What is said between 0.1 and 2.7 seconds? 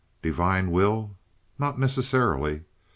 Divine will? Not necessarily.